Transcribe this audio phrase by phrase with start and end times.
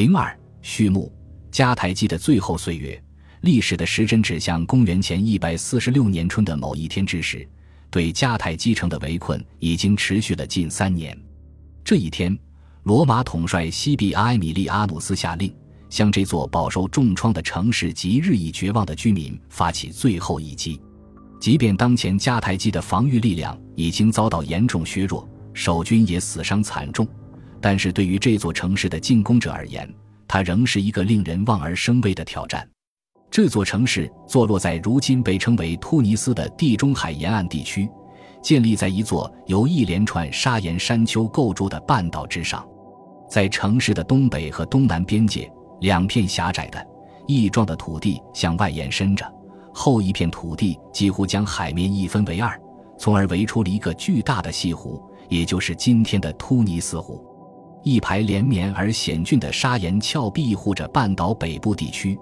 [0.00, 1.12] 零二序幕，
[1.52, 2.98] 迦太基的最后岁月，
[3.42, 7.46] 历史的时针指向公元前一百四十六年春的某一天之时。
[7.90, 11.14] 对迦太基城的围困已经持续了近三年。
[11.84, 12.34] 这一天，
[12.84, 15.54] 罗马统帅西比阿埃米利阿努斯下令，
[15.90, 20.80] 向这座饱受重创的城市及日益绝望的居民发起最后一击。
[21.38, 27.06] 即便当前迦太基的防御力量已经遭到严重削弱，守军也死伤惨重，
[27.60, 29.92] 但是对于这座城市的进攻者而言，
[30.26, 32.68] 它仍是一个令人望而生畏的挑战。
[33.30, 37.88] 这座城市坐落在如今被称为突尼斯的地中海沿岸地区，
[38.42, 42.66] 建立在一座由一连串砂岩山丘构筑的半岛之上。
[43.28, 45.48] 在城市的东北和东南边界，
[45.80, 46.84] 两片狭窄的
[47.28, 49.24] 翼状的土地向外延伸着。
[49.72, 52.60] 后一片土地几乎将海面一分为二，
[52.98, 57.24] 从而围出了一个巨大的西湖，也就是今天的突尼斯湖。
[57.82, 62.18] 一排连绵而险峻的砂岩峭壁护着半岛北部地区，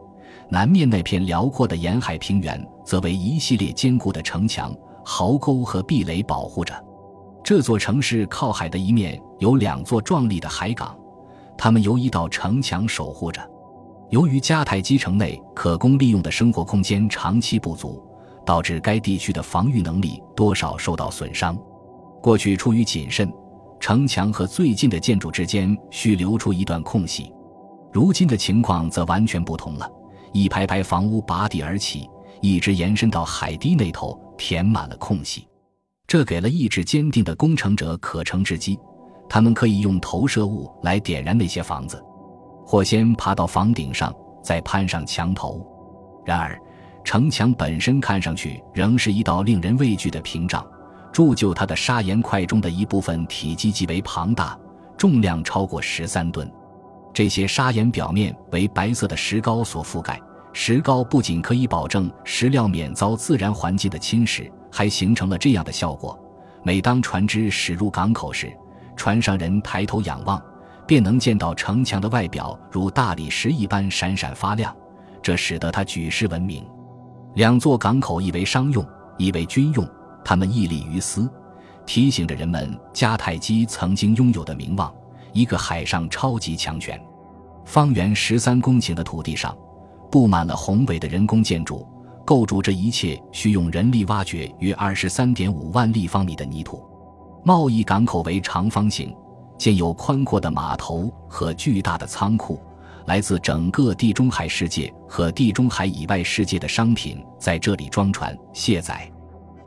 [0.49, 6.73] 南面那片辽阔的沿海平原则为一系列坚固的城墙、壕沟和壁垒保护着。
[7.43, 10.97] 这座城市靠海的一面有两座壮丽的海港，
[11.57, 13.41] 它们由一道城墙守护着。
[14.11, 18.03] 由于迦太基城内可供利用的生活空间长期不足，
[18.47, 21.59] 导致该地区的防御能力多少受到损伤。
[22.23, 23.33] 过去出于谨慎，
[23.81, 27.33] 城墙和最近的建筑之间需留出一段空隙。
[27.93, 29.91] 如今的情况则完全不同了，
[30.33, 32.09] 一排排房屋拔地而起，
[32.43, 35.47] 一直延伸到海堤那头，填满了空隙。
[36.07, 38.79] 这给了意志坚定的工程者可乘之机，
[39.29, 42.03] 他们可以用投射物来点燃那些房子。
[42.67, 45.67] 或先爬到房顶上，再攀上墙头。
[46.27, 46.61] 然而，
[47.05, 50.67] 城墙本身看上去仍是一道令人畏惧的屏障。
[51.13, 54.59] 铸就它的砂岩块中的一部分体积极为庞大，
[54.97, 56.51] 重量超过十三吨。
[57.13, 60.21] 这些砂岩表面为白色的石膏所覆盖。
[60.53, 66.19] 石膏不仅可以保证石料免遭自然环境的侵蚀，还形成了这样的效果：
[66.63, 68.53] 每当船只驶入港口时，
[68.97, 70.43] 船上人抬头仰望。
[70.87, 74.75] 便能见到城墙的外表如大理石一般闪闪发亮，
[75.21, 76.65] 这使得它举世闻名。
[77.35, 78.83] 两座港口一为商用，
[79.19, 79.87] 一为军用，
[80.29, 81.27] 它们屹立于斯，
[81.87, 84.95] 提醒着人们迦太基曾经拥有的名望——
[85.33, 87.01] 一个海上超级强权。
[87.65, 89.57] 方圆十三公顷的土地上，
[90.11, 91.89] 布满了宏伟的人工建筑，
[92.27, 96.87] 构筑这一切需用人力挖掘约二十三点五万立方米的泥土。
[97.43, 99.11] 贸易港口为长方形。
[99.57, 102.61] 建有宽阔的码头和巨大的仓库，
[103.07, 109.11] 来自整个地中海世界和地中海以外世界的商品在这里装船卸载。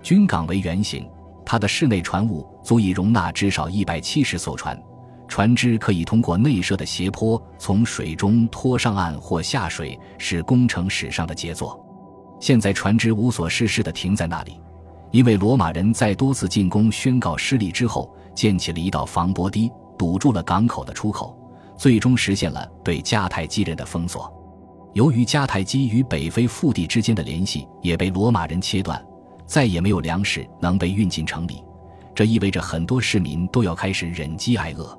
[0.01, 1.07] 军港为圆形，
[1.45, 4.79] 它的室内船坞足以容纳至少一百七十艘船，
[5.28, 11.79] 船只可以通过内设的斜坡从水中拖上岸或下水，是工程史上的杰作。
[12.40, 14.59] 现在船只无所事事地停在那里，
[15.11, 19.72] 因为罗马人在多次进攻宣告失利之后，建起了一道防波堤。
[19.97, 21.38] 堵住了港口的出口，
[21.78, 24.34] 最终实现了对迦太基人的封锁。
[24.94, 29.00] 由于迦太基与北非腹地之间的联系也被罗马人切断，
[29.51, 31.62] 再也没有粮食能被运进城里，
[32.16, 34.97] 这意味着很多市民都要开始忍饥挨饿。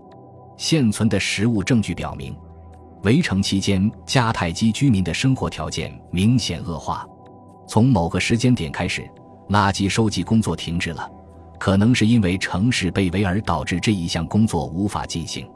[0.59, 2.37] 现存的食物证据表明，
[3.03, 7.07] 围城期间迦太基居民的生活条件明显恶化。
[7.67, 9.09] 从某个时间点开始，
[9.49, 11.11] 垃圾收集工作停止了。
[11.59, 15.49] 可能是因为城市被围而导致这一项工作无法进行。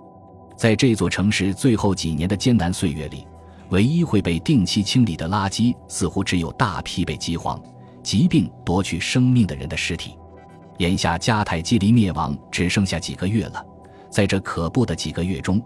[0.57, 3.29] 在这座城市最后几年的艰难岁月里，
[3.69, 7.63] 唯一会被定期清理的垃圾，似乎只有大批被饥荒、
[8.07, 10.17] 疾病夺去生命的人的尸体。
[10.79, 13.67] 眼下，迦太基离灭亡只剩下几个月了。
[14.09, 15.61] 在这可怖的几个月中，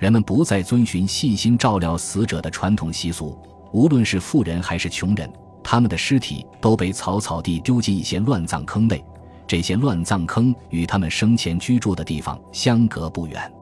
[0.00, 3.38] 人们不再遵循细心照料死者的传统习俗，
[3.72, 5.32] 无论是富人还是穷人，
[5.62, 9.04] 他们的尸体都被草草地丢进一些乱葬坑内。
[9.46, 13.52] 这些乱葬坑与他们生前居住的地方相隔不远。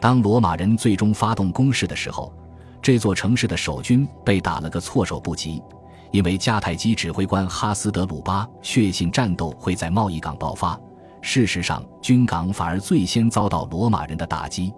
[0.00, 2.34] 当罗马人最终发动攻势的时候，
[2.82, 5.62] 这座城市的守军被打了个措手不及，
[6.10, 10.78] 因为迦太基指挥官哈斯德鲁巴确信战斗会在贸易港爆发。
[11.20, 14.72] 事实上，军港反而最先遭到罗马人的打击。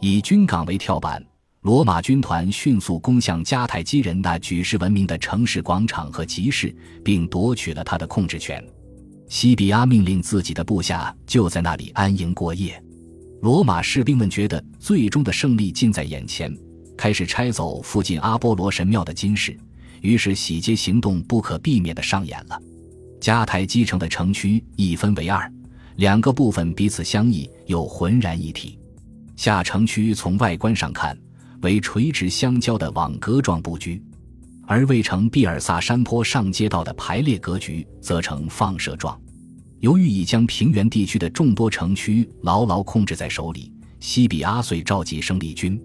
[0.00, 1.24] 以军港为跳板，
[1.60, 6.74] 罗马军团迅速攻向迦太基人那举世闻名的城市广场和集市，
[7.04, 8.62] 并夺取了他的控制权。
[9.28, 12.82] 西比阿命令自己的部下就在那里安营过夜。
[13.40, 16.54] 罗马士兵们觉得最终的胜利近在眼前，
[16.96, 19.58] 开始拆走附近阿波罗神庙的金饰，
[20.04, 22.60] 于是洗劫行动不可避免地上演了。
[23.18, 25.50] 迦太基城的城区一分为二，
[25.96, 28.78] 两个部分彼此相异又浑然一体。
[29.34, 31.18] 下城区从外观上看，
[31.62, 34.00] 为垂直相交的网格状布局，
[34.66, 39.18] 而未呈毕尔萨山坡上街道的排列格局则呈放射状。
[39.80, 45.80] 由于已将平原地区的众多城区牢牢控制在手里，西比阿遂召集生力军，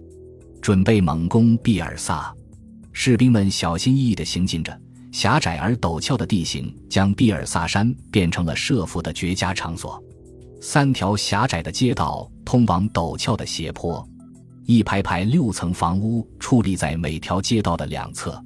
[0.60, 2.34] 准备猛攻毕尔萨。
[2.92, 4.80] 士兵们小心翼翼地行进着，
[5.12, 10.02] 狭窄而陡峭的地形将毕尔萨山变成了设伏的绝佳场所。
[10.60, 14.06] 三条狭窄的街道通往陡峭的斜坡，
[14.66, 18.38] 一排排六层房屋矗立在每条街道的两侧。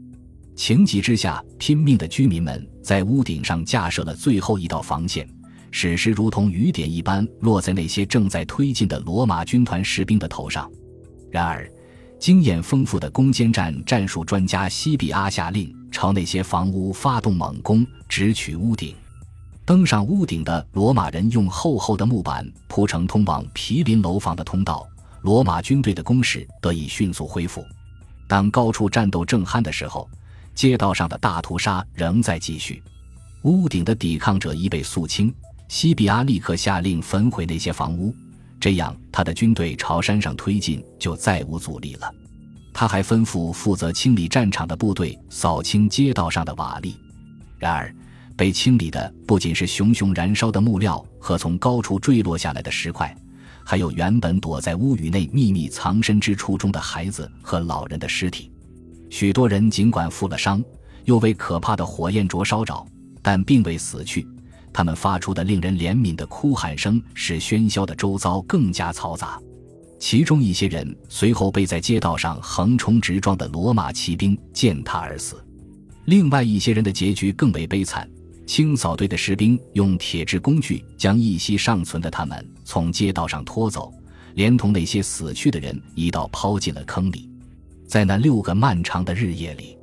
[0.55, 5.29] 情急之下，拼命的居民们在屋顶上架设了最后一道防线，
[5.73, 10.71] 史诗如同雨点一般落在那些正在推进的罗马军团士兵的头上。
[11.33, 11.69] 然而，
[12.19, 18.95] 经验丰富的攻坚战战术专家西比阿下令朝那些房屋发动猛攻，直取屋顶。
[19.67, 24.87] 登上屋顶的罗马人用厚厚的木板铺成通往毗邻楼房的通道，
[25.23, 27.65] 罗马军队的攻势得以迅速恢复。
[28.27, 30.09] 当高处战斗正酣的时候，
[30.55, 32.83] 街道上的大屠杀仍在继续。
[33.43, 35.35] 屋顶的抵抗者已被肃清，
[35.69, 38.15] 西比阿立刻下令焚毁那些房屋，
[38.61, 42.11] 这样他的军队朝山上推进就再无阻力了。
[42.73, 46.95] 他还吩咐负责清理战场的部队扫清街道上的瓦砾。
[47.59, 47.95] 然而。
[48.37, 53.17] 被清理的不仅是熊熊燃烧的木料和从高处坠落下来的石块，
[53.65, 58.51] 还有原本躲在屋宇内秘密藏身之处中的孩子和老人的尸体。
[59.09, 60.61] 许多人尽管负了伤，
[61.05, 62.85] 又为可怕的火焰灼烧着，
[63.23, 64.27] 但并未死去。
[64.75, 69.41] 他们发出的令人怜悯的哭喊声，使喧嚣的周遭更加嘈杂。
[70.01, 75.43] 其中一些人随后被在街道上横冲直撞的罗马骑兵践踏而死。
[76.05, 78.07] 另外一些人的结局更为悲惨。
[78.47, 83.91] 清扫队的士兵用铁制工具将一息尚存的他们从街道上拖走，
[84.35, 87.31] 连同那些死去的人一道抛进了坑里。
[87.89, 89.79] 在那六个漫长的日夜里，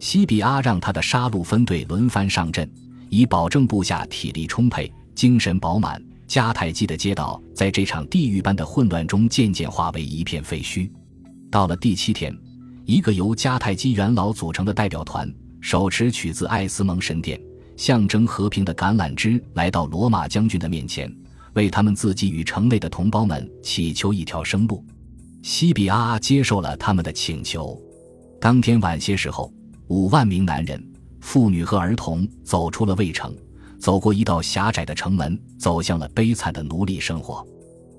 [0.00, 2.70] 西比阿让他的杀戮分队轮番上阵，
[3.14, 6.02] 以保证部下体力充沛、精神饱满。
[6.26, 10.90] 迦太基的街道在这场地狱般的混乱中渐渐化为一片废墟。
[11.48, 12.36] 到了第七天，
[12.84, 17.40] 一个由迦太基元老组成的代表团，手持取自艾斯蒙神殿。
[17.76, 21.12] 象征和平的橄榄枝来到罗马将军的面前，
[21.52, 24.84] 为他们自己与城内的同胞们祈求一条生路。
[25.40, 27.80] 西比阿接受了他们的请求。
[28.40, 29.52] 当天晚些时候，
[29.86, 30.84] 五万名男人、
[31.24, 33.34] 妇女和儿童走出了卫城，
[33.80, 37.44] 走过一道狭窄的城门，走向了悲惨的奴隶生活。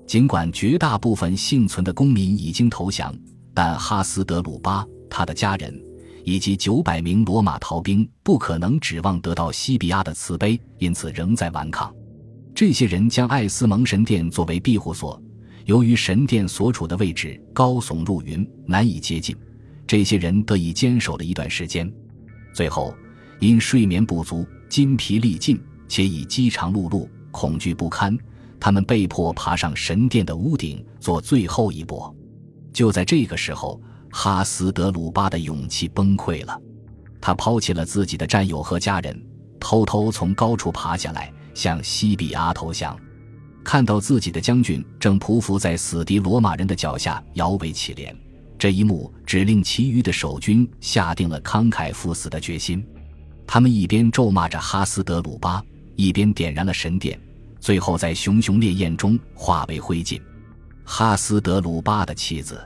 [0.06, 3.12] 尽管绝大部分幸存的公民已经投降，
[3.52, 5.82] 但哈斯德鲁巴他的家人。
[6.24, 11.94] 以及九百名罗马逃兵不可能指望得到西比亚的慈悲，因此仍在顽抗。
[12.52, 15.22] 这些人将艾斯蒙神殿作为庇护所，
[15.66, 19.36] 由于神殿所处的位置高耸入云，难以接近，
[19.86, 21.88] 这些人得以坚守了一段时间。
[22.52, 22.92] 最后，
[23.40, 28.16] 因睡眠不足、筋疲力尽，且已饥肠辘辘、恐惧不堪，
[28.58, 32.14] 他们被迫爬上神殿的屋顶做最后一搏。
[32.72, 33.80] 就在这个时候。
[34.18, 36.58] 哈斯德鲁巴的勇气崩溃了，
[37.20, 39.20] 他抛弃了自己的战友和家人，
[39.60, 42.98] 偷偷从高处爬下来，向西比阿投降。
[43.62, 48.14] 看到自己的将军正匍匐在死敌罗马人的脚下，摇尾乞怜，
[48.58, 52.82] 这一幕只令其余的守军下定了慷慨赴死的决心。
[53.46, 55.62] 他们一边咒骂着哈斯德鲁巴，
[55.94, 57.18] 一边点燃了神殿，
[57.60, 60.20] 最后在熊熊烈焰中化为灰烬。
[60.84, 62.60] 哈斯德鲁巴的妻子。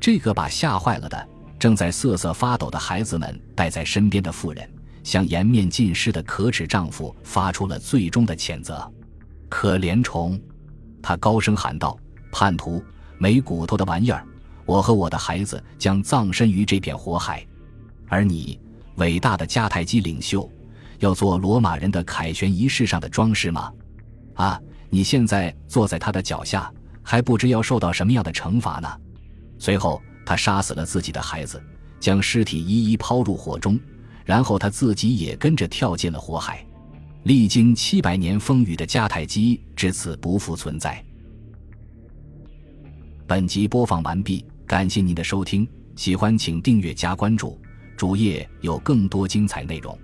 [0.00, 1.28] 这个把吓坏了的、
[1.58, 4.68] 正在瑟瑟发抖的孩子们带在身边的妇人，
[5.02, 8.86] 向颜面尽失的可耻丈夫发出了最终的谴责。
[9.48, 10.38] 可怜虫，
[11.02, 11.98] 他高声喊道
[12.30, 12.84] ：“叛徒，
[13.16, 14.26] 没骨头的玩意儿！
[14.66, 17.46] 我和我的孩子将葬身于这片火海，
[18.08, 18.60] 而你，
[18.96, 20.50] 伟大的迦太基领袖，
[20.98, 23.72] 要做罗马人的凯旋仪式上的装饰吗？
[24.34, 24.60] 啊，
[24.90, 26.72] 你现在坐在他的脚下，
[27.02, 28.88] 还不知要受到什么样的惩罚呢？”
[29.58, 31.62] 随后，他杀死了自己的孩子，
[32.00, 33.78] 将尸体一一抛入火中，
[34.24, 36.64] 然后他自己也跟着跳进了火海。
[37.24, 41.02] 历经七百年风雨的迦太基至此不复存在。
[43.26, 47.58] 本集播放完毕，感谢您的收听，喜欢请订阅加关注，
[47.96, 49.98] 主页有更多精彩内容。